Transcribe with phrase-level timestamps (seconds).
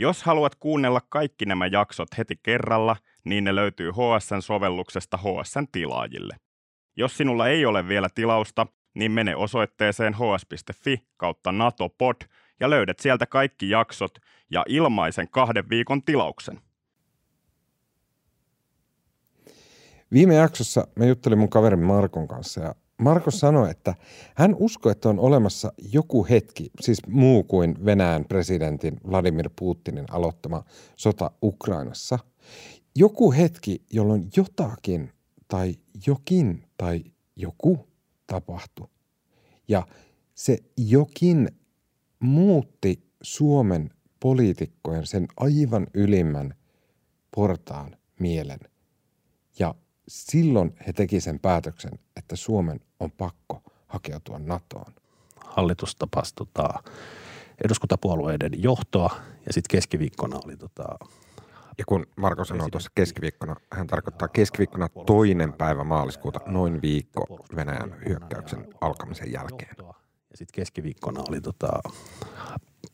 [0.00, 6.36] Jos haluat kuunnella kaikki nämä jaksot heti kerralla, niin ne löytyy HSN-sovelluksesta HSN tilaajille.
[6.96, 12.16] Jos sinulla ei ole vielä tilausta, niin mene osoitteeseen hs.fi kautta natopod
[12.60, 14.18] ja löydät sieltä kaikki jaksot
[14.50, 16.60] ja ilmaisen kahden viikon tilauksen.
[20.12, 23.94] Viime jaksossa mä juttelin mun kaverin Markon kanssa ja Marko sanoi, että
[24.34, 30.64] hän uskoo, että on olemassa joku hetki, siis muu kuin Venäjän presidentin Vladimir Putinin aloittama
[30.96, 32.18] sota Ukrainassa.
[32.96, 35.12] Joku hetki, jolloin jotakin
[35.48, 35.74] tai
[36.06, 37.04] jokin tai
[37.36, 37.88] joku
[38.26, 38.88] tapahtui.
[39.68, 39.86] Ja
[40.34, 41.48] se jokin
[42.20, 46.54] muutti Suomen poliitikkojen sen aivan ylimmän
[47.36, 48.58] portaan mielen.
[50.10, 54.94] Silloin he teki sen päätöksen, että Suomen on pakko hakeutua NATOon.
[55.44, 56.68] Hallitus tapasi tota,
[57.64, 60.98] eduskuntapuolueiden johtoa ja sitten keskiviikkona oli tota,
[61.78, 67.96] ja kun Marko sanoo tuossa keskiviikkona, hän tarkoittaa keskiviikkona toinen päivä maaliskuuta, noin viikko Venäjän
[68.08, 69.76] hyökkäyksen alkamisen jälkeen.
[69.78, 71.80] Ja sitten keskiviikkona oli tota,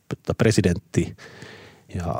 [0.07, 1.15] tota presidentti
[1.95, 2.15] ja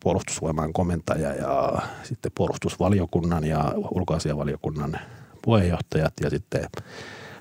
[0.00, 4.98] puolustusvoiman komentaja ja sitten puolustusvaliokunnan ja ulkoasiavaliokunnan
[5.42, 6.64] puheenjohtajat ja sitten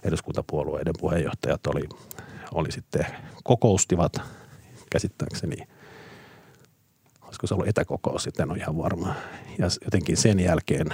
[0.03, 1.89] eduskuntapuolueiden puheenjohtajat oli,
[2.53, 3.05] oli sitten
[3.43, 4.21] kokoustivat
[4.89, 5.57] käsittääkseni–
[7.35, 9.15] olisiko se ollut etäkokous, sitten on ihan varma.
[9.57, 10.87] Ja jotenkin sen jälkeen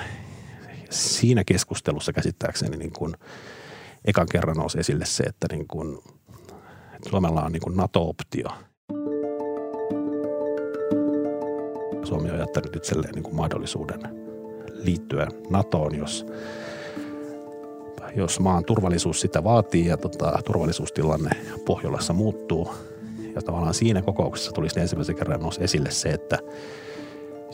[0.90, 3.14] siinä keskustelussa käsittääkseni niin kuin
[4.06, 6.00] ekan kerran nousi esille se, että, niin kuin,
[7.10, 8.50] Suomella on niin kuin NATO-optio.
[12.04, 14.00] Suomi on jättänyt itselleen niin kuin mahdollisuuden
[14.74, 16.26] liittyä NATOon, jos,
[18.16, 21.30] jos maan turvallisuus sitä vaatii ja tota, turvallisuustilanne
[21.66, 22.70] Pohjolassa muuttuu–
[23.36, 26.40] ja tavallaan siinä kokouksessa tulisi ensimmäisen kerran nousi esille se, että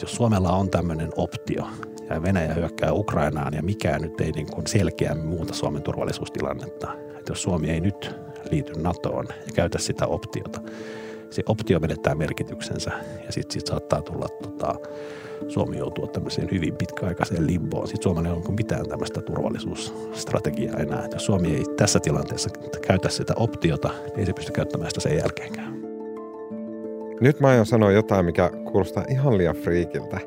[0.01, 1.67] jos Suomella on tämmöinen optio
[2.09, 7.31] ja Venäjä hyökkää Ukrainaan ja mikään nyt ei niin kuin selkeämmin muuta Suomen turvallisuustilannetta, että
[7.31, 8.15] jos Suomi ei nyt
[8.51, 10.61] liity NATOon ja käytä sitä optiota,
[11.29, 12.91] se optio menettää merkityksensä
[13.25, 14.75] ja sitten sit saattaa tulla tota,
[15.47, 17.87] Suomi joutuu tämmöiseen hyvin pitkäaikaiseen limboon.
[17.87, 21.07] Sitten Suomella ei ole mitään tämmöistä turvallisuusstrategiaa enää.
[21.13, 22.49] Jos Suomi ei tässä tilanteessa
[22.87, 25.77] käytä sitä optiota, niin ei se pysty käyttämään sitä sen jälkeenkään.
[27.21, 30.19] Nyt mä aion sanoa jotain, mikä kuulostaa ihan liian friikiltä,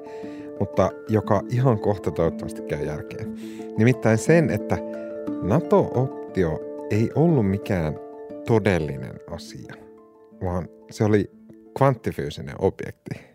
[0.60, 3.34] mutta joka ihan kohta toivottavasti käy järkeen.
[3.78, 4.78] Nimittäin sen, että
[5.42, 6.60] NATO-optio
[6.90, 7.98] ei ollut mikään
[8.46, 9.74] todellinen asia,
[10.44, 11.30] vaan se oli
[11.78, 13.30] kvanttifyysinen objekti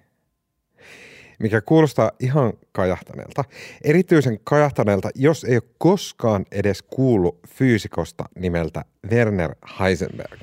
[1.39, 3.43] mikä kuulostaa ihan kajahtaneelta.
[3.83, 10.39] Erityisen kajahtaneelta, jos ei ole koskaan edes kuullut fyysikosta nimeltä Werner Heisenberg.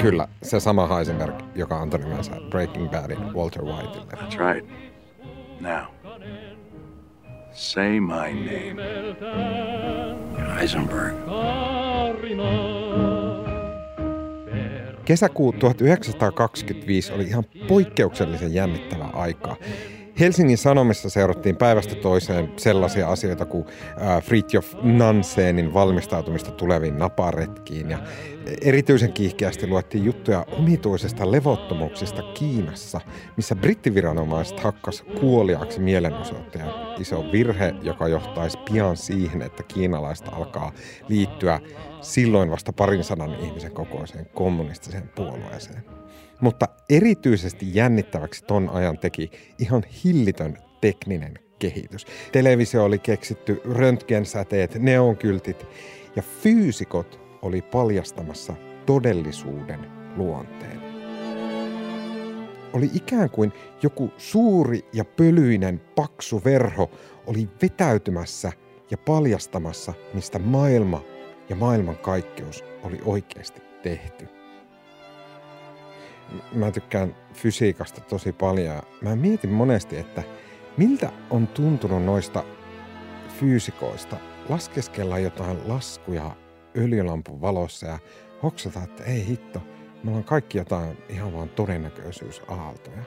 [0.00, 4.12] Kyllä, se sama Heisenberg, joka antoi nimensä Breaking Badin Walter Whiteille.
[4.12, 4.70] That's right.
[5.60, 5.84] Now,
[7.52, 8.82] say my name.
[10.58, 11.14] Heisenberg.
[15.06, 19.56] Kesäkuu 1925 oli ihan poikkeuksellisen jännittävää aikaa.
[20.20, 23.66] Helsingin Sanomissa seurattiin päivästä toiseen sellaisia asioita kuin
[24.22, 27.98] Fritjof Nansenin valmistautumista tuleviin naparetkiin ja
[28.60, 33.00] erityisen kiihkeästi luettiin juttuja omituisesta levottomuuksista Kiinassa,
[33.36, 40.72] missä brittiviranomaiset hakkas kuoliaaksi mielenosoittajan iso virhe, joka johtaisi pian siihen, että kiinalaista alkaa
[41.08, 41.60] liittyä
[42.00, 45.84] silloin vasta parin sadan ihmisen kokoiseen kommunistiseen puolueeseen.
[46.40, 52.06] Mutta erityisesti jännittäväksi ton ajan teki ihan hillitön tekninen kehitys.
[52.32, 55.66] Televisio oli keksitty, röntgensäteet, neonkyltit
[56.16, 58.54] ja fyysikot oli paljastamassa
[58.86, 59.86] todellisuuden
[60.16, 60.80] luonteen.
[62.72, 66.90] Oli ikään kuin joku suuri ja pölyinen paksu verho
[67.26, 68.52] oli vetäytymässä
[68.90, 71.02] ja paljastamassa, mistä maailma
[71.48, 74.28] ja maailmankaikkeus oli oikeasti tehty.
[76.52, 78.82] Mä tykkään fysiikasta tosi paljon.
[79.00, 80.22] Mä mietin monesti, että
[80.76, 82.44] miltä on tuntunut noista
[83.40, 84.16] fyysikoista
[84.48, 86.30] laskeskella jotain laskuja
[86.76, 87.98] öljylampun valossa ja
[88.42, 89.62] hoksata, että ei hitto,
[90.02, 93.02] me ollaan kaikki jotain ihan vaan todennäköisyysaaltoja.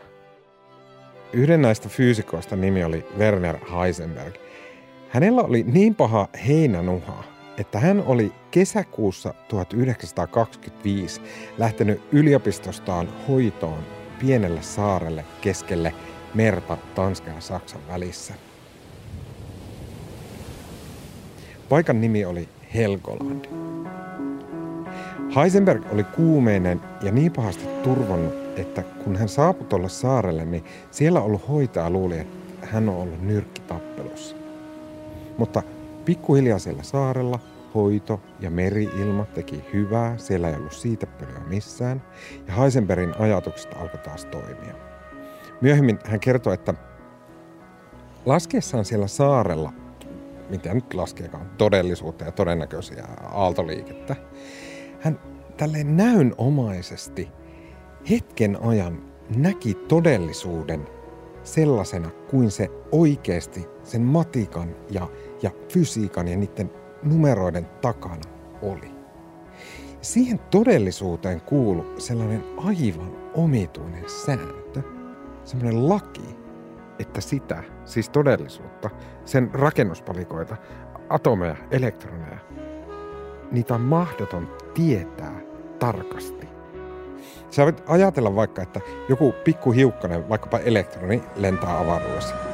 [1.33, 4.35] Yhden näistä fyysikoista nimi oli Werner Heisenberg.
[5.09, 7.23] Hänellä oli niin paha heinänuha,
[7.59, 11.21] että hän oli kesäkuussa 1925
[11.57, 13.83] lähtenyt yliopistostaan hoitoon
[14.19, 15.93] pienelle saarelle keskelle
[16.33, 18.33] merta Tanskan ja Saksan välissä.
[21.69, 23.45] Paikan nimi oli Helgoland.
[25.35, 31.21] Heisenberg oli kuumeinen ja niin pahasti turvannut, että kun hän saapui tuolle saarelle, niin siellä
[31.21, 34.35] ollut hoitaja luuli, että hän on ollut nyrkkitappelussa.
[35.37, 35.63] Mutta
[36.05, 37.39] pikkuhiljaa saarella
[37.75, 42.01] hoito ja meriilma teki hyvää, siellä ei ollut siitä pölyä missään,
[42.47, 44.73] ja Heisenbergin ajatukset alkoi taas toimia.
[45.61, 46.73] Myöhemmin hän kertoi, että
[48.25, 49.73] laskeessaan siellä saarella,
[50.49, 54.15] mitä nyt laskeekaan, todellisuutta ja todennäköisiä aaltoliikettä,
[54.99, 55.19] hän
[55.57, 57.29] tälleen näynomaisesti
[58.09, 59.03] hetken ajan
[59.35, 60.87] näki todellisuuden
[61.43, 65.07] sellaisena kuin se oikeasti sen matikan ja,
[65.41, 66.71] ja fysiikan ja niiden
[67.03, 68.21] numeroiden takana
[68.61, 68.91] oli.
[70.01, 74.81] Siihen todellisuuteen kuului sellainen aivan omituinen sääntö,
[75.43, 76.35] semmoinen laki,
[76.99, 78.89] että sitä, siis todellisuutta,
[79.25, 80.57] sen rakennuspalikoita,
[81.09, 82.39] atomeja, elektroneja,
[83.51, 85.41] niitä on mahdoton tietää
[85.79, 86.47] tarkasti.
[87.49, 92.48] Sä voit ajatella vaikka, että joku pikku hiukkanen, vaikkapa elektroni, lentää avaruudessa.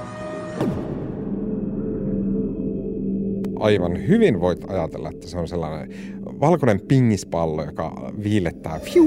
[3.66, 5.90] Aivan hyvin voit ajatella, että se on sellainen
[6.40, 9.06] valkoinen pingispallo, joka viilettää fiu,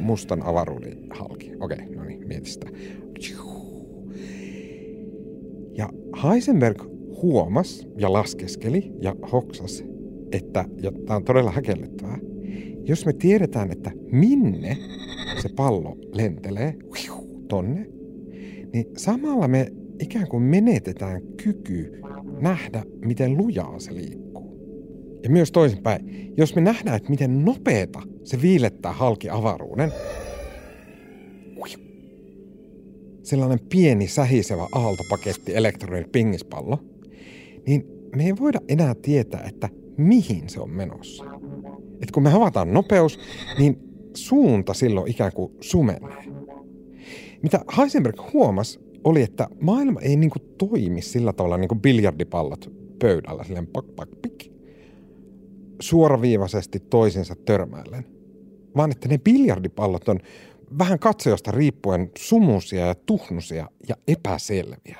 [0.00, 1.52] mustan avaruuden halki.
[1.60, 2.70] Okei, no niin, mieti sitä.
[5.72, 5.88] Ja
[6.24, 6.82] Heisenberg
[7.22, 9.84] huomas ja laskeskeli ja hoksas,
[10.32, 12.18] että, ja tämä on todella häkellyttävää,
[12.84, 14.76] jos me tiedetään, että minne
[15.42, 16.74] se pallo lentelee
[17.48, 17.86] tonne,
[18.72, 22.00] niin samalla me ikään kuin menetetään kyky
[22.40, 24.56] nähdä, miten lujaa se liikkuu.
[25.22, 29.92] Ja myös toisinpäin, jos me nähdään, että miten nopeeta se viilettää halki avaruuden,
[33.26, 36.78] sellainen pieni sähisevä aaltopaketti elektronin pingispallo,
[37.66, 37.86] niin
[38.16, 41.24] me ei voida enää tietää, että mihin se on menossa.
[42.02, 43.18] Et kun me havataan nopeus,
[43.58, 43.78] niin
[44.14, 46.24] suunta silloin ikään kuin sumenee.
[47.42, 52.72] Mitä Heisenberg huomasi, oli, että maailma ei niin kuin toimi sillä tavalla niin kuin biljardipallot
[52.98, 54.52] pöydällä, silleen pak, pak, pik,
[55.80, 58.06] suoraviivaisesti toisinsa törmäillen,
[58.76, 60.20] vaan että ne biljardipallot on
[60.78, 64.98] vähän katsojasta riippuen sumusia ja tuhnusia ja epäselviä.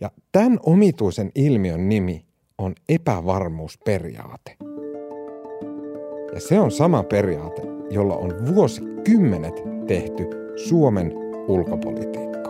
[0.00, 2.24] Ja tämän omituisen ilmiön nimi
[2.58, 4.56] on epävarmuusperiaate.
[6.34, 9.54] Ja se on sama periaate, jolla on vuosikymmenet
[9.86, 10.24] tehty
[10.68, 11.12] Suomen
[11.48, 12.43] ulkopolitiikkaa.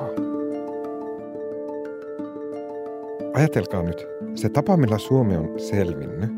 [3.35, 6.31] Ajatelkaa nyt, se tapa millä Suomi on selvinnyt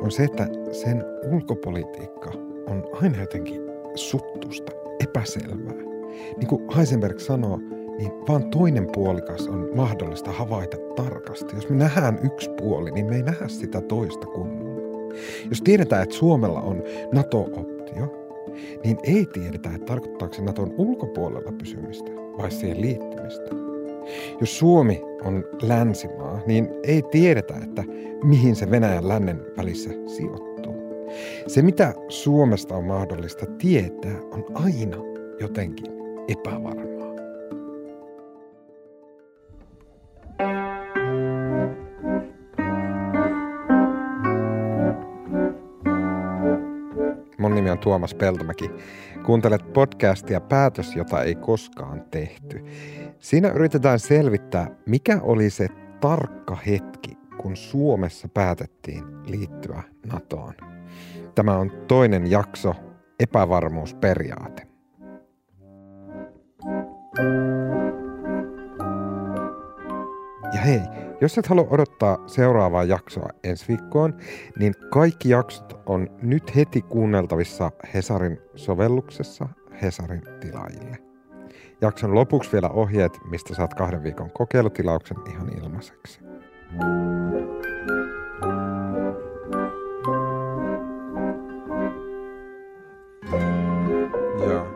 [0.00, 2.32] on se, että sen ulkopolitiikka
[2.66, 3.60] on aina jotenkin
[3.94, 5.74] suttusta, epäselvää.
[6.36, 7.58] Niin kuin Heisenberg sanoo,
[7.98, 11.56] niin vaan toinen puolikas on mahdollista havaita tarkasti.
[11.56, 15.14] Jos me nähdään yksi puoli, niin me ei nähdä sitä toista kunnolla.
[15.50, 16.82] Jos tiedetään, että Suomella on
[17.12, 18.34] NATO-optio,
[18.84, 23.73] niin ei tiedetä, että tarkoittaako se Naton ulkopuolella pysymistä vai siihen liittymistä.
[24.40, 27.84] Jos Suomi on länsimaa, niin ei tiedetä, että
[28.24, 30.74] mihin se Venäjän lännen välissä sijoittuu.
[31.46, 34.96] Se, mitä Suomesta on mahdollista tietää, on aina
[35.40, 35.86] jotenkin
[36.28, 36.93] epävarmaa.
[47.74, 48.70] On Tuomas Peltomäki.
[49.26, 52.64] Kuuntelet podcastia Päätös, jota ei koskaan tehty.
[53.18, 55.68] Siinä yritetään selvittää, mikä oli se
[56.00, 59.82] tarkka hetki, kun Suomessa päätettiin liittyä
[60.12, 60.54] NATOon.
[61.34, 62.74] Tämä on toinen jakso,
[63.20, 64.66] epävarmuusperiaate.
[70.54, 70.80] Ja hei,
[71.20, 74.14] jos et halua odottaa seuraavaa jaksoa ensi viikkoon,
[74.58, 79.48] niin kaikki jaksot on nyt heti kuunneltavissa Hesarin sovelluksessa
[79.82, 80.98] Hesarin tilaajille.
[81.80, 86.20] Jakson lopuksi vielä ohjeet, mistä saat kahden viikon kokeilutilauksen ihan ilmaiseksi.
[94.48, 94.66] Joo.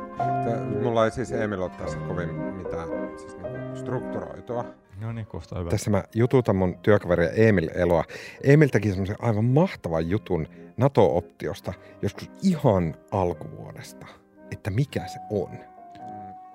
[0.83, 4.65] Mulla ei siis Emil ole tässä kovin mitään siis niinku strukturoitua.
[5.01, 5.71] No niin, kuulostaa hyvä.
[5.71, 8.05] Tässä mä jututan mun työkaveria Emil Eloa.
[8.45, 14.07] Emil teki semmoisen aivan mahtavan jutun NATO-optiosta joskus ihan alkuvuodesta,
[14.51, 15.51] että mikä se on.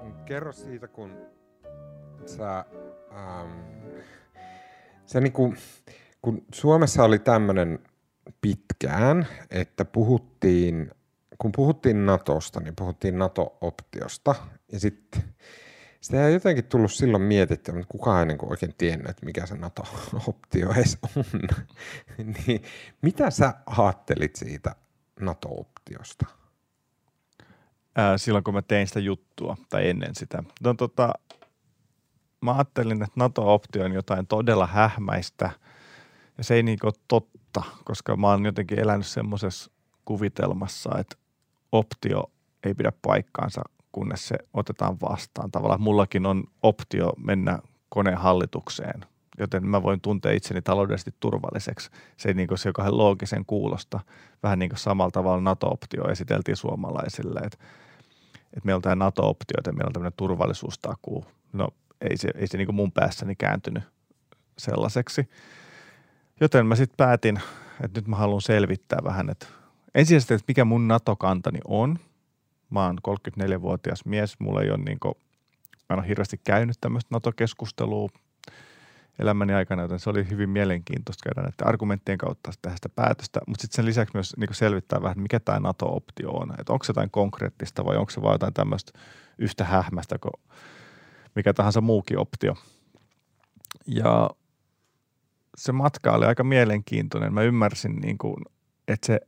[0.03, 1.17] Mm, Kerro siitä, kun
[2.25, 2.65] sä...
[3.11, 3.51] Ähm,
[5.05, 5.53] se niinku,
[6.21, 7.79] kun Suomessa oli tämmöinen
[8.41, 10.91] pitkään, että puhuttiin,
[11.37, 14.35] kun puhuttiin Natosta, niin puhuttiin NATO-optiosta.
[14.71, 15.23] Ja sitten
[16.03, 19.55] sitä ei jotenkin tullut silloin mietittyä, mutta kukaan ei niin oikein tiennyt, että mikä se
[19.55, 21.25] NATO-optio edes on.
[22.47, 22.63] niin,
[23.01, 24.75] mitä sä ajattelit siitä
[25.19, 26.25] NATO-optiosta?
[27.95, 30.43] ää, silloin, kun mä tein sitä juttua tai ennen sitä.
[30.63, 31.13] No, tota,
[32.41, 35.49] mä ajattelin, että NATO-optio on jotain todella hähmäistä
[36.37, 39.71] ja se ei niin ole totta, koska mä oon jotenkin elänyt semmoisessa
[40.05, 41.15] kuvitelmassa, että
[41.71, 42.31] optio
[42.63, 43.61] ei pidä paikkaansa,
[43.93, 45.51] kunnes se otetaan vastaan.
[45.51, 47.59] Tavallaan mullakin on optio mennä
[47.89, 49.05] koneen hallitukseen,
[49.39, 51.89] joten mä voin tuntea itseni taloudellisesti turvalliseksi.
[52.17, 53.99] Se ei niin kuin se joka loogisen kuulosta.
[54.43, 57.57] Vähän niin kuin samalla tavalla NATO-optio esiteltiin suomalaisille, että,
[58.43, 61.25] että meillä on tämä NATO-optio, että meillä on tämmöinen turvallisuustakuu.
[61.53, 61.67] No
[62.01, 63.83] ei se, ei se niin kuin mun päässäni kääntynyt
[64.57, 65.29] sellaiseksi.
[66.39, 67.41] Joten mä sitten päätin,
[67.83, 69.45] että nyt mä haluan selvittää vähän, että
[69.95, 71.99] ensisijaisesti, että mikä mun NATO-kantani on.
[72.73, 75.13] Mä oon 34-vuotias mies, mulla ei ole niin kuin,
[75.89, 78.09] mä en ole hirveästi käynyt tämmöistä NATO-keskustelua
[79.19, 83.61] elämäni aikana, joten se oli hyvin mielenkiintoista käydä näiden argumenttien kautta tehdä sitä päätöstä, mutta
[83.61, 87.11] sitten sen lisäksi myös niin selvittää vähän, mikä tämä NATO-optio on, että onko se jotain
[87.11, 88.99] konkreettista vai onko se vain jotain tämmöistä
[89.37, 90.33] yhtä hähmästä kuin
[91.35, 92.55] mikä tahansa muukin optio.
[93.87, 94.29] Ja
[95.57, 97.33] se matka oli aika mielenkiintoinen.
[97.33, 98.35] Mä ymmärsin, niin kuin,
[98.87, 99.19] että se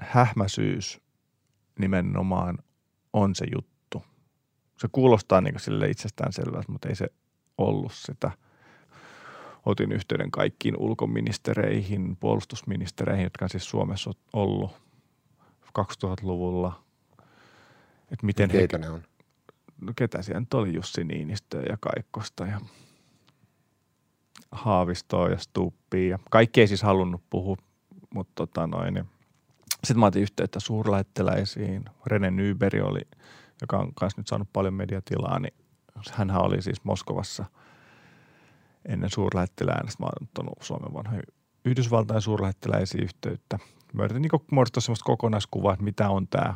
[0.00, 1.00] hähmäsyys
[1.78, 2.58] nimenomaan
[3.12, 4.04] on se juttu.
[4.78, 7.06] Se kuulostaa niin sille itsestäänselvältä, mutta ei se
[7.58, 8.30] ollut sitä.
[9.66, 14.70] Otin yhteyden kaikkiin ulkoministereihin, puolustusministereihin, jotka on siis Suomessa ollut
[15.78, 16.82] 2000-luvulla.
[18.12, 19.02] Että miten Keitä he, ne on?
[19.80, 22.60] No ketä siellä nyt oli Jussi Niinistö ja Kaikkosta ja
[24.52, 26.18] Haavistoa ja Stuppia.
[26.30, 27.56] Kaikki ei siis halunnut puhua,
[28.14, 28.94] mutta tota noin.
[28.94, 29.06] Niin
[29.84, 31.84] sitten mä otin yhteyttä suurlähettiläisiin.
[32.06, 33.00] Rene Nyberi oli,
[33.60, 35.54] joka on myös nyt saanut paljon mediatilaa, niin
[36.12, 37.44] hänhän oli siis Moskovassa
[38.88, 39.88] ennen suurlähettilään.
[39.88, 41.22] Sitten mä oon ottanut Suomen vanhoja
[41.64, 43.58] Yhdysvaltain suurlähettiläisiä yhteyttä.
[43.92, 46.54] Mä yritin niin muodostaa sellaista kokonaiskuvaa, että mitä on tämä,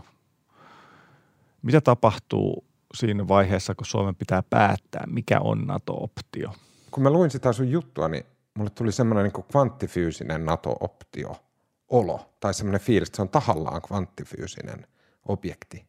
[1.62, 2.64] mitä tapahtuu
[2.94, 6.54] siinä vaiheessa, kun Suomen pitää päättää, mikä on NATO-optio.
[6.90, 8.24] Kun mä luin sitä sun juttua, niin
[8.58, 11.36] mulle tuli semmoinen niin kvanttifyysinen NATO-optio–
[11.92, 14.87] olo tai semmoinen fiilis, että se on tahallaan kvanttifyysinen
[15.28, 15.84] objekti.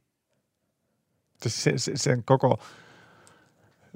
[1.47, 2.59] Sen, sen koko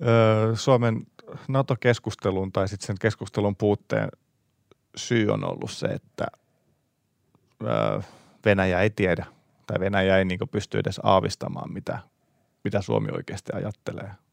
[0.01, 1.07] ö, Suomen
[1.47, 4.09] NATO-keskustelun tai sitten sen keskustelun puutteen
[4.95, 6.27] syy on ollut se, että
[7.63, 8.01] ö,
[8.45, 9.25] Venäjä ei tiedä
[9.67, 11.99] tai Venäjä ei niin pysty edes aavistamaan, mitä,
[12.63, 14.11] mitä Suomi oikeasti ajattelee–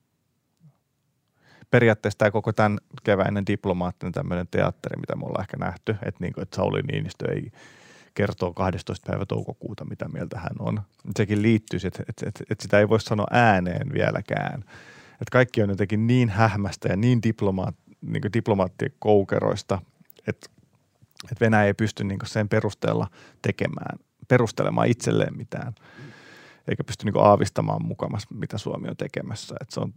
[1.75, 6.33] periaatteessa tämä koko tämän keväinen diplomaattinen tämmöinen teatteri, mitä me ollaan ehkä nähty, että, niin
[6.33, 7.51] kuin, että Sauli Niinistö ei
[8.15, 9.11] kertoo 12.
[9.11, 10.83] päivä toukokuuta, mitä mieltä hän on.
[11.17, 14.61] Sekin liittyy, että, että, että, että sitä ei voi sanoa ääneen vieläkään.
[15.13, 19.83] Että kaikki on jotenkin niin hähmästä ja niin, diplomaat, niin diplomaattien koukeroista,
[20.27, 20.47] että,
[21.31, 23.07] että Venäjä ei pysty niin sen perusteella
[23.43, 25.75] tekemään, perustelemaan itselleen mitään
[26.69, 29.55] eikä pysty niin aavistamaan mukamassa, mitä Suomi on tekemässä.
[29.61, 29.95] Että se on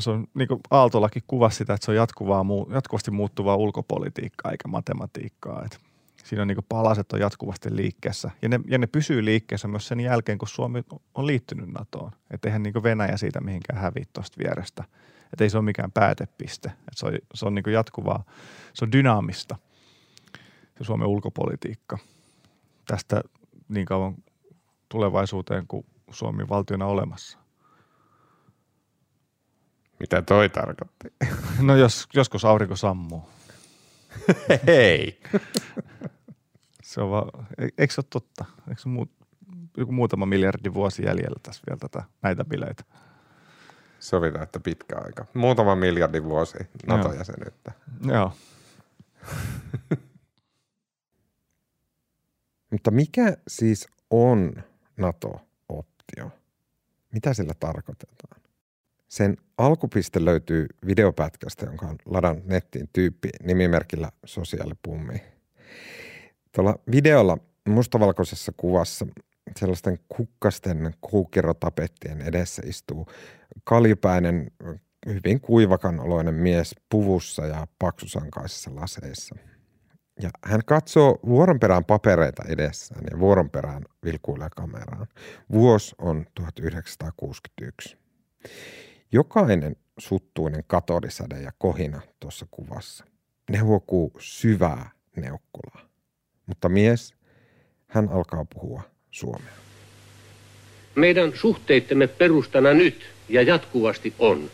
[0.00, 4.68] se on, niin kuin Aaltolakin kuvasi sitä, että se on jatkuvaa, jatkuvasti muuttuvaa ulkopolitiikkaa eikä
[4.68, 5.62] matematiikkaa.
[5.64, 5.78] Että
[6.24, 8.30] siinä on niin palaset on jatkuvasti liikkeessä.
[8.42, 10.82] Ja ne, ja ne pysyy liikkeessä myös sen jälkeen, kun Suomi
[11.14, 12.12] on liittynyt NATOon.
[12.30, 14.84] Että eihän niin Venäjä siitä mihinkään häviä tuosta vierestä.
[15.32, 16.68] Että ei se ole mikään päätepiste.
[16.68, 18.24] Että se on, se on niin jatkuvaa,
[18.74, 19.56] se on dynaamista,
[20.78, 21.98] se Suomen ulkopolitiikka.
[22.86, 23.22] Tästä
[23.68, 24.14] niin kauan
[24.88, 27.39] tulevaisuuteen, kun Suomi valtiona olemassa.
[30.00, 31.08] Mitä toi tarkoitti?
[31.62, 33.28] No jos, joskus aurinko sammuu.
[34.66, 35.20] Hei!
[36.82, 38.44] se on vaan, e, eikö se ole totta?
[38.68, 39.08] Eikö se muu,
[39.76, 42.84] joku muutama miljardi vuosi jäljellä tässä vielä tätä, näitä bileitä?
[43.98, 45.26] Sovitaan, että pitkä aika.
[45.34, 47.72] Muutama miljardi vuosi NATO-jäsenyyttä.
[48.06, 48.32] Joo.
[52.70, 54.52] Mutta mikä siis on
[54.96, 56.30] NATO-optio?
[57.12, 58.40] Mitä sillä tarkoitetaan?
[59.10, 65.22] Sen alkupiste löytyy videopätkästä, jonka on ladannut nettiin tyyppi nimimerkillä sosiaalipummi.
[66.52, 67.38] Tuolla videolla
[67.68, 69.06] mustavalkoisessa kuvassa
[69.56, 73.06] sellaisten kukkasten kuukirotapettien edessä istuu
[73.64, 74.50] kaljupäinen,
[75.06, 79.36] hyvin kuivakan oloinen mies puvussa ja paksusankaisissa laseissa.
[80.22, 85.06] Ja hän katsoo vuoron perään papereita edessään ja vuoron perään vilkuilee kameraan.
[85.52, 87.96] Vuosi on 1961.
[89.12, 93.04] Jokainen suttuinen katodisäde ja kohina tuossa kuvassa,
[93.50, 95.88] ne huokuu syvää neukkulaa.
[96.46, 97.14] Mutta mies,
[97.86, 99.52] hän alkaa puhua suomea.
[100.94, 104.50] Meidän suhteittemme perustana nyt ja jatkuvasti on,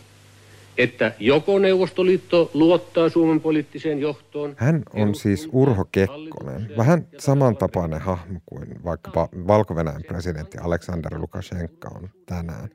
[0.78, 4.54] että joko Neuvostoliitto luottaa Suomen poliittiseen johtoon.
[4.56, 9.75] Hän on siis Urho Kekkonen, vähän samantapainen hahmo kuin vaikkapa valko
[10.09, 12.68] presidentti Aleksander Lukashenka on tänään.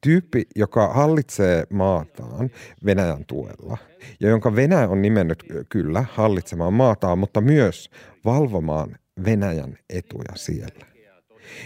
[0.00, 2.50] Tyyppi, joka hallitsee maataan
[2.84, 3.78] Venäjän tuella
[4.20, 7.90] ja jonka Venäjä on nimennyt kyllä hallitsemaan maataan, mutta myös
[8.24, 10.97] valvomaan Venäjän etuja siellä.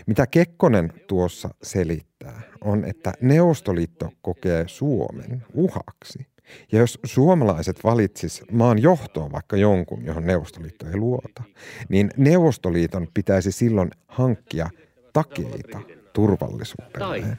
[0.07, 6.27] Mitä Kekkonen tuossa selittää, on, että Neuvostoliitto kokee Suomen uhaksi.
[6.73, 11.43] Ja jos suomalaiset valitsis maan johtoon vaikka jonkun, johon Neuvostoliitto ei luota,
[11.89, 14.71] niin Neuvostoliiton pitäisi silloin hankkia
[15.13, 15.81] takeita
[16.13, 17.39] turvallisuudelleen.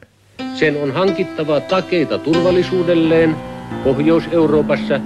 [0.54, 3.36] Sen on hankittava takeita turvallisuudelleen
[3.84, 5.00] Pohjois-Euroopassa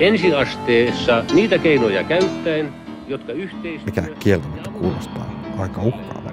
[0.00, 2.72] ensiasteessa niitä keinoja käyttäen,
[3.08, 3.86] jotka yhteistyö...
[3.86, 6.29] Mikä kieltämättä kuulostaa aika uhkaavalta.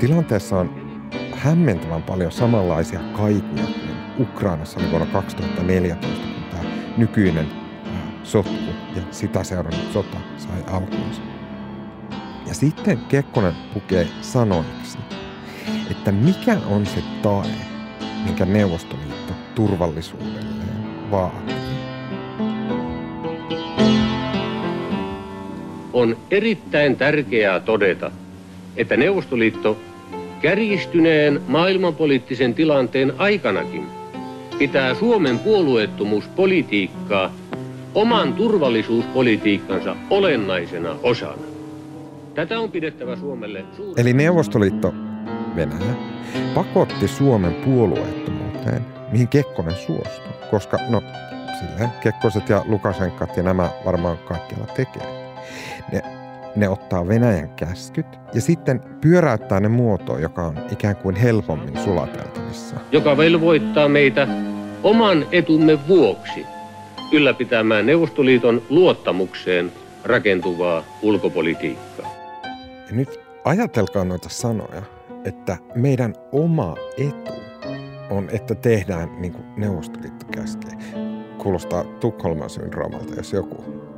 [0.00, 0.70] Tilanteessa on
[1.32, 6.62] hämmentävän paljon samanlaisia kaikuja kuin Ukrainassa oli vuonna 2014, kun tämä
[6.96, 7.46] nykyinen
[8.22, 11.22] sotku ja sitä seurannut sota sai alkuunsa.
[12.46, 14.98] Ja sitten Kekkonen pukee sanoiksi,
[15.90, 17.50] että mikä on se tae,
[18.24, 21.54] minkä Neuvostoliitto turvallisuudelleen vaatii.
[25.92, 28.10] On erittäin tärkeää todeta,
[28.76, 29.78] että Neuvostoliitto
[30.42, 33.86] Kärjistyneen maailmanpoliittisen tilanteen aikanakin
[34.58, 37.32] pitää Suomen puolueettomuuspolitiikkaa
[37.94, 41.42] oman turvallisuuspolitiikkansa olennaisena osana.
[42.34, 44.00] Tätä on pidettävä Suomelle suurin...
[44.00, 44.94] Eli Neuvostoliitto
[45.56, 45.94] Venäjä
[46.54, 51.02] pakotti Suomen puolueettomuuteen, mihin Kekkonen suostui, koska no
[51.60, 55.36] silleen Kekkoset ja Lukasenkat ja nämä varmaan kaikkialla tekee.
[55.92, 56.19] Ne
[56.56, 62.76] ne ottaa Venäjän käskyt ja sitten pyöräyttää ne muotoon, joka on ikään kuin helpommin sulateltavissa.
[62.92, 64.28] Joka velvoittaa meitä
[64.82, 66.46] oman etumme vuoksi
[67.12, 69.72] ylläpitämään Neuvostoliiton luottamukseen
[70.04, 72.06] rakentuvaa ulkopolitiikkaa.
[72.88, 74.82] Ja nyt ajatelkaa noita sanoja,
[75.24, 77.32] että meidän oma etu
[78.10, 80.72] on, että tehdään niin kuin Neuvostoliitto käskee.
[81.38, 83.89] Kuulostaa Tukholman syndroomalta, jos joku.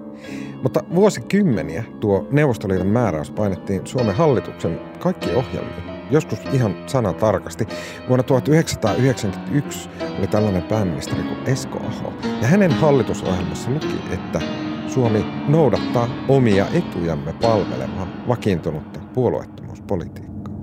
[0.62, 5.92] Mutta vuosikymmeniä tuo Neuvostoliiton määräys painettiin Suomen hallituksen kaikki ohjelmiin.
[6.10, 7.66] Joskus ihan sana tarkasti.
[8.08, 12.12] Vuonna 1991 oli tällainen pääministeri kuin Esko Aho.
[12.42, 14.40] Ja hänen hallitusohjelmassa luki, että
[14.86, 20.54] Suomi noudattaa omia etujamme palvelevaa vakiintunutta puolueettomuuspolitiikkaa.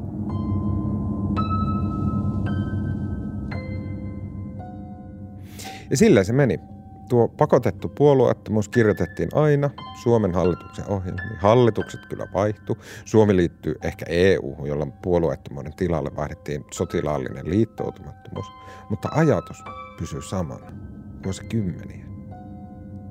[5.89, 6.79] Ja sillä se meni.
[7.10, 9.69] Tuo pakotettu puolueettomuus kirjoitettiin aina
[10.04, 11.38] Suomen hallituksen ohjelmiin.
[11.39, 12.78] Hallitukset kyllä vaihtu.
[13.06, 18.45] Suomi liittyy ehkä EU, jolla puolueettomuuden tilalle vaihdettiin sotilaallinen liittoutumattomuus.
[18.89, 19.63] Mutta ajatus
[20.00, 20.72] pysyy samana
[21.24, 22.06] vuosikymmeniä.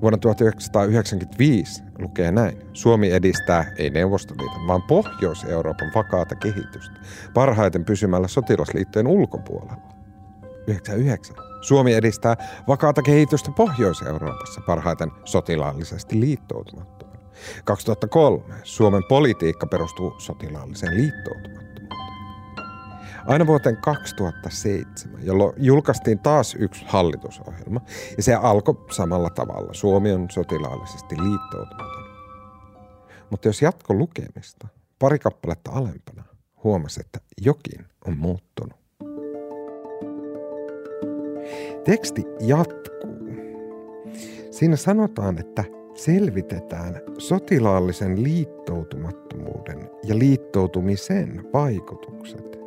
[0.03, 2.59] Vuonna 1995 lukee näin.
[2.73, 7.01] Suomi edistää ei Neuvostoliiton, vaan Pohjois-Euroopan vakaata kehitystä,
[7.35, 9.83] parhaiten pysymällä sotilasliittojen ulkopuolella.
[10.67, 11.48] 99.
[11.61, 12.37] Suomi edistää
[12.69, 17.19] vakaata kehitystä Pohjois-Euroopassa parhaiten sotilaallisesti liittoutumattomana.
[17.65, 21.69] 2003 Suomen politiikka perustuu sotilaalliseen liittoutumattomuuteen.
[23.27, 27.81] Aina vuoteen 2007, jolloin julkaistiin taas yksi hallitusohjelma,
[28.17, 29.75] ja se alkoi samalla tavalla.
[29.75, 32.09] Suomi on sotilaallisesti liittoutumaton.
[33.31, 34.69] Mutta jos jatko lukemista,
[34.99, 36.25] pari kappaletta alempana,
[36.65, 38.88] huomasi, että jokin on muuttunut.
[41.85, 43.29] Teksti jatkuu.
[44.51, 45.65] Siinä sanotaan, että
[45.95, 52.59] selvitetään sotilaallisen liittoutumattomuuden ja liittoutumisen vaikutukset,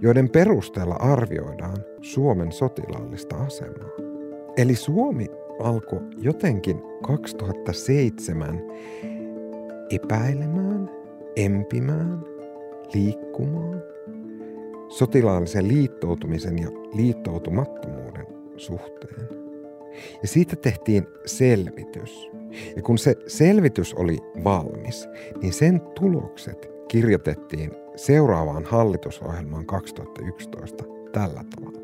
[0.00, 3.88] joiden perusteella arvioidaan Suomen sotilaallista asemaa.
[4.56, 5.26] Eli Suomi
[5.60, 8.62] alkoi jotenkin 2007
[9.90, 10.90] epäilemään,
[11.36, 12.24] empimään,
[12.94, 13.82] liikkumaan
[14.88, 18.31] sotilaallisen liittoutumisen ja liittoutumattomuuden
[18.66, 19.28] suhteen.
[20.22, 22.30] Ja siitä tehtiin selvitys.
[22.76, 25.08] Ja kun se selvitys oli valmis,
[25.42, 31.82] niin sen tulokset kirjoitettiin seuraavaan hallitusohjelmaan 2011 tällä tavalla.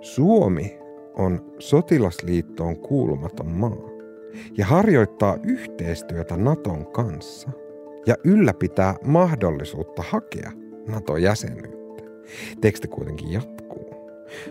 [0.00, 0.78] Suomi
[1.14, 3.90] on sotilasliittoon kuulumaton maa
[4.56, 7.50] ja harjoittaa yhteistyötä Naton kanssa
[8.06, 10.52] ja ylläpitää mahdollisuutta hakea
[10.88, 12.02] NATO-jäsenyyttä.
[12.60, 13.81] Teksti kuitenkin jatkuu.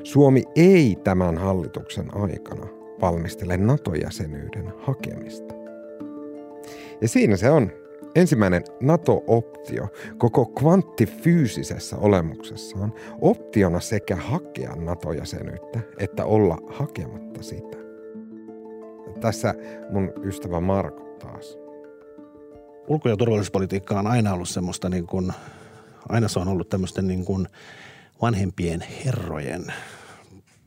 [0.03, 2.67] Suomi ei tämän hallituksen aikana
[3.01, 5.53] valmistele NATO-jäsenyyden hakemista.
[7.01, 7.71] Ja siinä se on.
[8.15, 17.77] ensimmäinen NATO-optio koko kvanttifyysisessä olemuksessaan optiona sekä hakea NATO-jäsenyyttä että olla hakematta sitä.
[19.21, 19.53] Tässä
[19.89, 21.57] mun ystävä Marko taas.
[22.87, 25.33] Ulko- ja turvallisuuspolitiikka on aina ollut semmoista niin kuin,
[26.09, 27.47] aina se on ollut tämmöisten niin kuin
[28.21, 29.73] vanhempien herrojen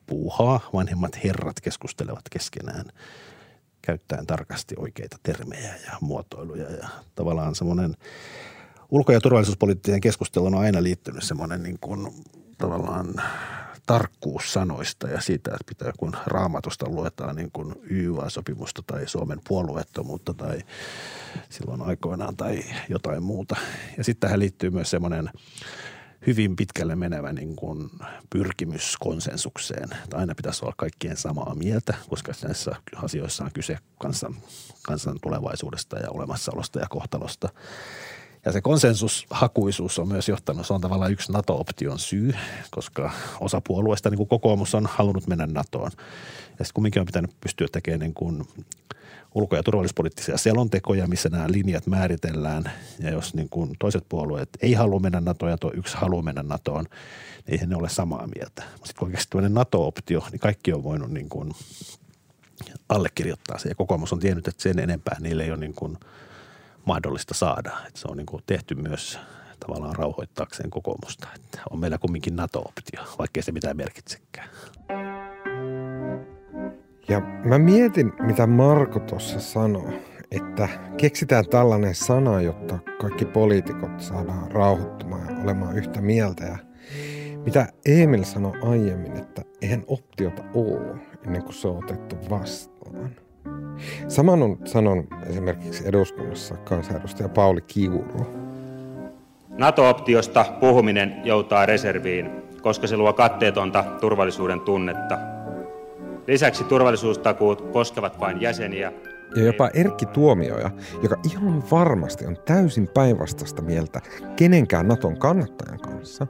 [0.06, 0.60] puuhaa.
[0.72, 2.84] Vanhemmat herrat keskustelevat keskenään
[3.82, 7.96] käyttäen tarkasti oikeita termejä ja muotoiluja ja tavallaan semmoinen
[8.90, 12.24] ulko- ja turvallisuuspoliittinen keskustelu on aina liittynyt semmoinen niin kuin
[12.58, 13.14] tavallaan
[13.86, 20.34] tarkkuus sanoista ja siitä, että pitää kun raamatusta luetaan niin kuin YYA-sopimusta tai Suomen puolueettomuutta
[20.34, 20.58] tai
[21.48, 23.56] silloin aikoinaan tai jotain muuta.
[23.96, 25.30] Ja sitten tähän liittyy myös semmoinen
[26.26, 27.90] hyvin pitkälle menevä niin kuin
[28.30, 29.88] pyrkimys konsensukseen.
[30.04, 34.34] Että aina pitäisi olla kaikkien samaa mieltä, koska näissä asioissa on kyse kansan,
[34.82, 37.48] kansan tulevaisuudesta ja olemassaolosta ja kohtalosta.
[38.44, 42.34] Ja se konsensushakuisuus on myös johtanut, se on tavallaan yksi NATO-option syy,
[42.70, 43.10] koska
[43.40, 45.90] osa puolueista, niin kuin kokoomus, on halunnut mennä NATOon.
[45.94, 48.48] Ja sitten kumminkin on pitänyt pystyä tekemään niin kuin
[49.34, 52.70] ulko- ja turvallisuuspoliittisia selontekoja, missä nämä linjat määritellään.
[52.98, 56.42] Ja jos niin kuin toiset puolueet ei halua mennä NATOon ja tuo yksi haluaa mennä
[56.42, 58.62] NATOon, niin eihän ne ole samaa mieltä.
[58.74, 61.52] Sitten kun oikeasti NATO-optio, niin kaikki on voinut niin kuin
[62.88, 63.68] allekirjoittaa se.
[63.68, 65.98] Ja kokoomus on tiennyt, että sen enempää niille ei ole niin kuin
[66.84, 67.70] mahdollista saada.
[67.86, 69.18] Että se on niin kuin tehty myös
[69.60, 71.28] tavallaan rauhoittaakseen kokoomusta.
[71.34, 74.48] Että on meillä kumminkin NATO-optio, vaikkei se mitään merkitsekään.
[77.08, 84.52] Ja mä mietin, mitä Marko tuossa sanoi, että keksitään tällainen sana, jotta kaikki poliitikot saadaan
[84.52, 86.44] rauhoittumaan ja olemaan yhtä mieltä.
[86.44, 86.58] Ja
[87.44, 93.10] mitä Emil sanoi aiemmin, että eihän optiota ole ennen kuin se on otettu vastaan.
[94.08, 98.26] Saman on sanonut esimerkiksi eduskunnassa kansanedustaja Pauli Kiuru.
[99.48, 102.30] NATO-optiosta puhuminen joutaa reserviin,
[102.62, 105.18] koska se luo katteetonta turvallisuuden tunnetta.
[106.26, 108.92] Lisäksi turvallisuustakuut koskevat vain jäseniä.
[109.36, 110.70] Ja jopa Erkki Tuomioja,
[111.02, 114.00] joka ihan varmasti on täysin päinvastaista mieltä
[114.36, 116.26] kenenkään Naton kannattajan kanssa.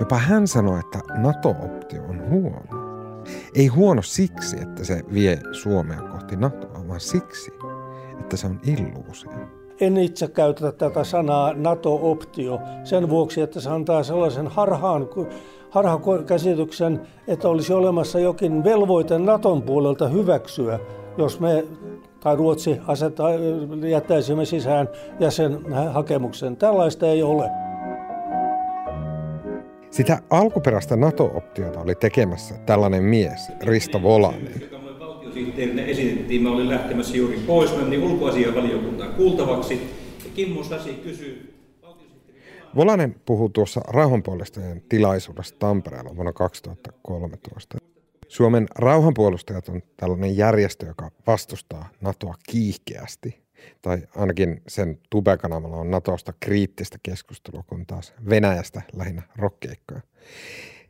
[0.00, 2.90] Jopa hän sanoi, että NATO-optio on huono.
[3.54, 7.52] Ei huono siksi, että se vie Suomea kohti NATOa, vaan siksi,
[8.20, 9.30] että se on illuusio.
[9.80, 15.08] En itse käytä tätä sanaa NATO-optio sen vuoksi, että se antaa sellaisen harhaan,
[15.70, 20.78] harhakäsityksen, että olisi olemassa jokin velvoite Naton puolelta hyväksyä,
[21.18, 21.64] jos me
[22.20, 23.24] tai Ruotsi asetta,
[23.88, 24.88] jättäisimme sisään
[25.20, 26.56] jäsenhakemuksen.
[26.56, 27.50] Tällaista ei ole.
[29.90, 34.62] Sitä alkuperäistä NATO-optiota oli tekemässä tällainen mies, Risto Volanen.
[35.00, 39.74] Valtiosihteerinä esitettiin, mä olin lähtemässä juuri pois, mä menin ulkoasianvaliokuntaan kuultavaksi.
[40.24, 41.49] Ja Kimmo Sasi kysyi,
[42.76, 47.78] Volanen puhuu tuossa rauhanpuolustajien tilaisuudessa Tampereella vuonna 2013.
[48.28, 53.42] Suomen rauhanpuolustajat on tällainen järjestö, joka vastustaa NATOa kiihkeästi.
[53.82, 60.00] Tai ainakin sen tubekanavalla on NATOsta kriittistä keskustelua, kun taas Venäjästä lähinnä rokkeikkoja.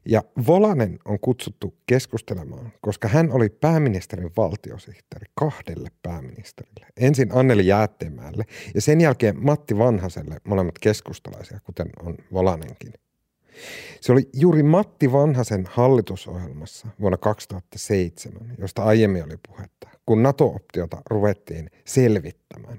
[0.05, 6.87] Ja Volanen on kutsuttu keskustelemaan, koska hän oli pääministerin valtiosihteeri kahdelle pääministerille.
[6.97, 12.93] Ensin Anneli Jäätteenmäelle ja sen jälkeen Matti Vanhaselle, molemmat keskustalaisia, kuten on Volanenkin.
[14.01, 21.71] Se oli juuri Matti Vanhasen hallitusohjelmassa vuonna 2007, josta aiemmin oli puhetta, kun NATO-optiota ruvettiin
[21.85, 22.79] selvittämään.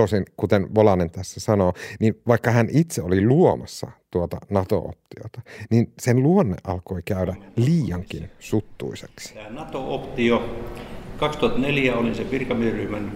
[0.00, 6.22] Tosin, kuten Volanen tässä sanoo, niin vaikka hän itse oli luomassa tuota NATO-optiota, niin sen
[6.22, 9.34] luonne alkoi käydä liiankin suttuiseksi.
[9.34, 10.56] Tämä NATO-optio
[11.16, 13.12] 2004 olin se virkamieryhmän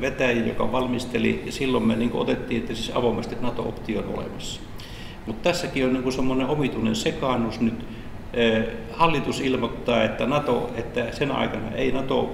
[0.00, 4.60] vetäjä, joka valmisteli, ja silloin me niin otettiin, että siis avoimesti NATO-optio on olemassa.
[5.26, 7.84] Mutta tässäkin on niin semmoinen omituinen sekaannus nyt.
[8.98, 12.30] Hallitus ilmoittaa, että, NATO, että sen aikana ei NATO,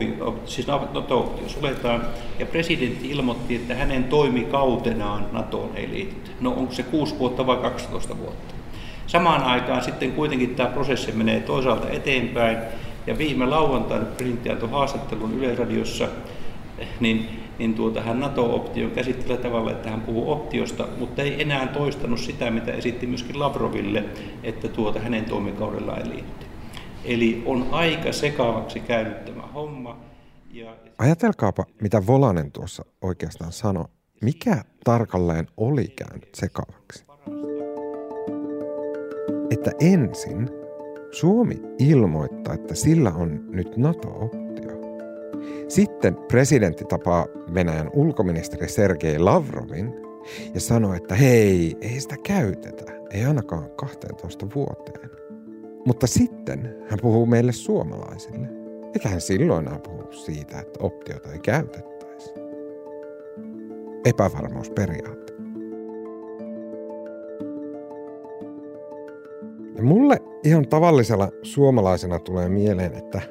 [0.46, 2.02] siis NATO-optio suljetaan,
[2.38, 6.30] ja presidentti ilmoitti, että hänen toimikautenaan NATOon ei liitty.
[6.40, 8.54] No onko se 6 vuotta vai 12 vuotta?
[9.06, 12.58] Samaan aikaan sitten kuitenkin tämä prosessi menee toisaalta eteenpäin,
[13.06, 16.08] ja viime lauantaina presidentti antoi haastattelun Yleisradiossa,
[17.00, 22.18] niin niin tuota, hän NATO-option käsittelee tavalla, että hän puhuu optiosta, mutta ei enää toistanut
[22.18, 24.04] sitä, mitä esitti myöskin Lavroville,
[24.42, 26.46] että tuota hänen toimikaudellaan ei liitty.
[27.04, 30.00] Eli on aika sekaavaksi käynyt tämä homma.
[30.52, 30.76] Ja...
[30.98, 33.84] Ajatelkaapa, mitä Volanen tuossa oikeastaan sanoi.
[34.22, 37.04] Mikä tarkalleen oli käynyt sekaavaksi?
[39.50, 40.48] Että ensin
[41.10, 44.70] Suomi ilmoittaa, että sillä on nyt NATO-optio.
[45.68, 49.94] Sitten presidentti tapaa Venäjän ulkoministeri Sergei Lavrovin
[50.54, 55.10] ja sanoi, että hei, ei sitä käytetä, ei ainakaan 12 vuoteen.
[55.86, 58.48] Mutta sitten hän puhuu meille suomalaisille.
[58.94, 62.30] Eikä hän silloin puhu siitä, että optiota ei käytettäisi.
[64.04, 65.32] Epävarmuusperiaate.
[69.76, 73.22] Ja mulle ihan tavallisella suomalaisena tulee mieleen, että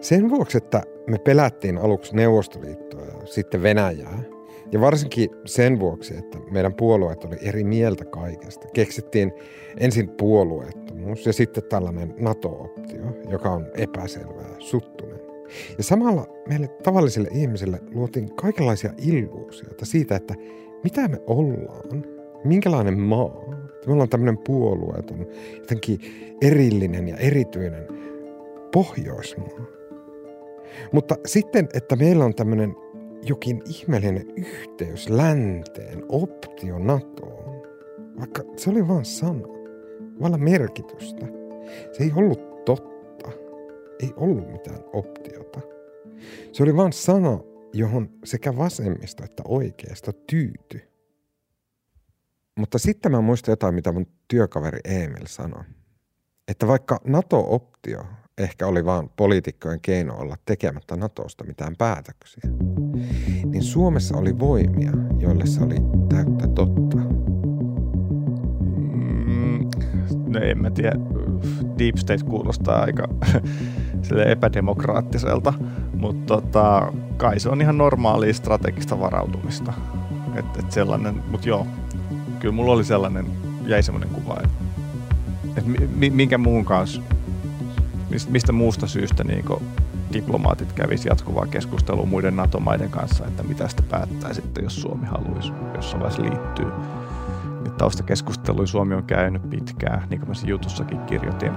[0.00, 4.22] sen vuoksi, että me pelättiin aluksi Neuvostoliittoa ja sitten Venäjää,
[4.72, 8.68] ja varsinkin sen vuoksi, että meidän puolueet oli eri mieltä kaikesta.
[8.72, 9.32] Keksittiin
[9.78, 15.20] ensin puolueettomuus ja sitten tällainen NATO-optio, joka on epäselvää, suttunen.
[15.78, 20.34] Ja samalla meille tavallisille ihmisille luotiin kaikenlaisia illuusioita siitä, että
[20.84, 22.04] mitä me ollaan,
[22.44, 23.44] minkälainen maa.
[23.86, 25.26] Me ollaan tämmöinen puolueeton,
[25.58, 26.00] jotenkin
[26.42, 27.86] erillinen ja erityinen
[28.72, 29.66] Pohjoismaa.
[30.92, 32.76] Mutta sitten, että meillä on tämmöinen
[33.22, 37.62] jokin ihmeellinen yhteys länteen, optio NATOon,
[38.18, 39.48] vaikka se oli vain sana,
[40.22, 41.26] vailla merkitystä.
[41.92, 43.30] Se ei ollut totta,
[44.02, 45.60] ei ollut mitään optiota.
[46.52, 47.40] Se oli vain sana,
[47.72, 50.80] johon sekä vasemmista että oikeasta tyyty.
[52.58, 55.64] Mutta sitten mä muistan jotain, mitä mun työkaveri Emil sanoi.
[56.48, 58.04] Että vaikka NATO-optio
[58.40, 62.50] ehkä oli vain poliitikkojen keino olla tekemättä Natosta mitään päätöksiä,
[63.44, 65.76] niin Suomessa oli voimia, joille se oli
[66.08, 66.96] täyttä totta.
[69.26, 69.68] Mm,
[70.26, 70.96] no en mä tiedä.
[71.78, 73.08] Deep State kuulostaa aika
[74.02, 75.52] sille epädemokraattiselta,
[75.94, 79.72] mutta tota, kai se on ihan normaalia strategista varautumista.
[80.34, 81.66] Et, et sellainen, mutta joo,
[82.40, 83.26] kyllä mulla oli sellainen,
[83.66, 84.64] jäi sellainen kuva, että
[85.56, 85.64] et
[86.12, 87.02] minkä muun kanssa
[88.28, 89.44] mistä muusta syystä niin
[90.12, 95.52] diplomaatit kävisi jatkuvaa keskustelua muiden NATO-maiden kanssa, että mitä sitä päättää sitten, jos Suomi haluaisi
[95.74, 96.72] jossain vaiheessa liittyy.
[97.64, 101.52] Nyt taustakeskustelui Suomi on käynyt pitkään, niin kuin mä jutussakin kirjoitin.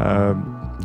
[0.00, 0.34] Öö,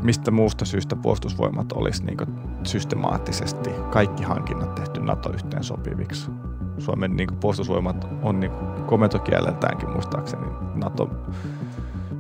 [0.02, 2.18] mistä muusta syystä puolustusvoimat olisi niin
[2.64, 6.32] systemaattisesti kaikki hankinnat tehty NATO-yhteen sopiviksi.
[6.78, 8.52] Suomen niin puolustusvoimat on niin
[8.86, 11.10] komentokieleltäänkin muistaakseni NATO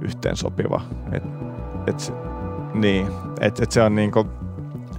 [0.02, 0.82] yhteen sopiva.
[1.12, 1.24] Et,
[1.88, 2.14] et
[2.74, 3.08] niin,
[3.40, 4.28] että et se on niinku,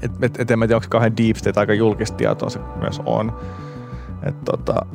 [0.02, 3.00] et, et, et en mä tiedä, onko kauhean deep state aika julkista tietoa se myös
[3.06, 3.32] on.
[4.22, 4.86] Et tota,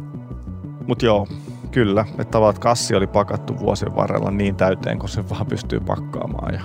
[0.88, 1.27] mut joo,
[1.71, 6.53] kyllä, että tavallaan kassi oli pakattu vuosien varrella niin täyteen, kun se vaan pystyy pakkaamaan
[6.53, 6.62] ja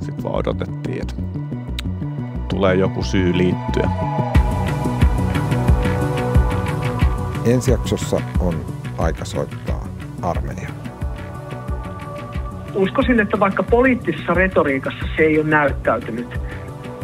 [0.00, 1.14] sitten vaan odotettiin, että
[2.48, 3.90] tulee joku syy liittyä.
[7.44, 8.54] Ensi jaksossa on
[8.98, 9.88] aika soittaa
[10.22, 10.83] armeija
[12.74, 16.40] uskoisin, että vaikka poliittisessa retoriikassa se ei ole näyttäytynyt,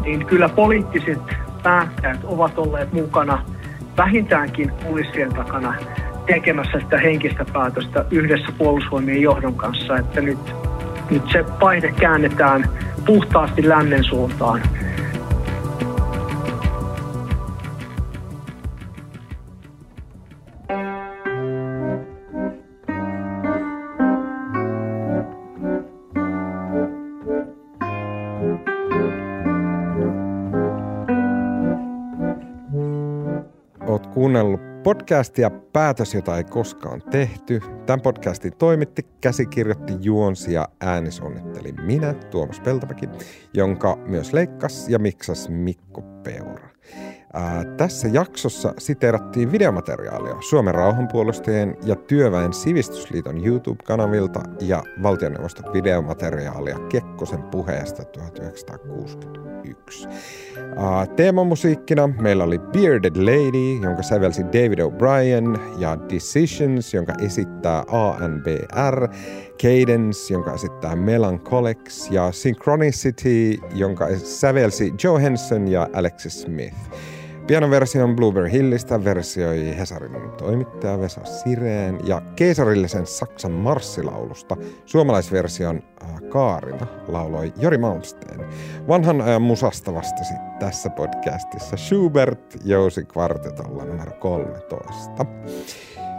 [0.02, 1.18] niin kyllä poliittiset
[1.62, 3.44] päättäjät ovat olleet mukana
[3.96, 5.74] vähintäänkin kulissien takana
[6.26, 10.54] tekemässä sitä henkistä päätöstä yhdessä puolustusvoimien johdon kanssa, että nyt,
[11.11, 12.70] nyt se paine käännetään
[13.06, 14.62] puhtaasti lännen suuntaan.
[34.90, 37.61] Podcastia Päätös, jota ei koskaan tehty.
[37.87, 43.09] Tämän podcastin toimitti, käsikirjoitti, juonsi ja äänisonnitteli minä, Tuomas Peltomäki,
[43.55, 46.69] jonka myös leikkas ja miksas Mikko Peura.
[47.33, 57.43] Ää, tässä jaksossa siteerattiin videomateriaalia Suomen rauhanpuolustajien ja Työväen sivistysliiton YouTube-kanavilta ja valtioneuvoston videomateriaalia Kekkosen
[57.43, 60.09] puheesta 1961.
[60.77, 69.09] Ää, teemamusiikkina meillä oli Bearded Lady, jonka sävelsi David O'Brien, ja Decisions, jonka esittää ANBR,
[69.62, 76.77] Cadence, jonka esittää Melancholics, ja Synchronicity, jonka sävelsi Joe Henson ja Alexis Smith.
[77.51, 86.87] Pianoversion Blueberry Hillistä versioi Hesarin toimittaja Vesa Sireen ja keisarillisen Saksan marssilaulusta suomalaisversion äh, Kaarina
[87.09, 88.41] lauloi Jori Malmsteen.
[88.89, 95.27] Vanhan ajan musasta vastasi tässä podcastissa Schubert Jousi kvartetolla numero 13.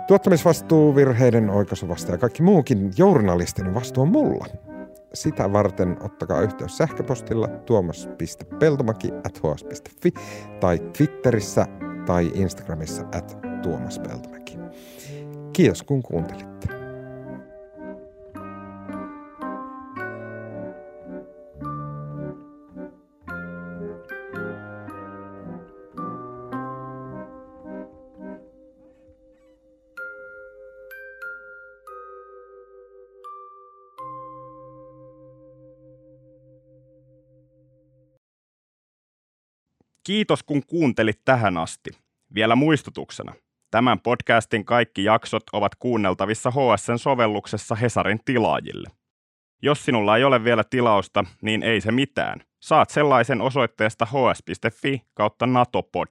[0.08, 4.71] Tuottamisvastuu, virheiden oikaisuvasta ja kaikki muukin journalistinen vastuu on mulla.
[5.14, 9.44] Sitä varten ottakaa yhteys sähköpostilla tuomas.peltomaki at
[10.60, 11.66] tai Twitterissä
[12.06, 14.58] tai Instagramissa at tuomaspeltomäki.
[15.54, 16.71] Kiitos kun kuuntelitte.
[40.12, 41.90] Kiitos kun kuuntelit tähän asti.
[42.36, 43.34] Vielä muistutuksena.
[43.72, 48.90] Tämän podcastin kaikki jaksot ovat kuunneltavissa HSN sovelluksessa Hesarin tilaajille.
[49.62, 52.42] Jos sinulla ei ole vielä tilausta, niin ei se mitään.
[52.62, 56.08] Saat sellaisen osoitteesta hs.fi kautta natopod.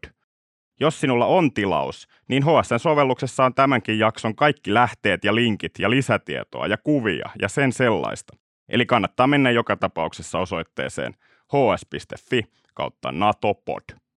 [0.80, 5.90] Jos sinulla on tilaus, niin HSN sovelluksessa on tämänkin jakson kaikki lähteet ja linkit ja
[5.90, 8.36] lisätietoa ja kuvia ja sen sellaista.
[8.68, 11.14] Eli kannattaa mennä joka tapauksessa osoitteeseen
[11.52, 12.42] hs.fi
[12.80, 14.00] kautta natopod.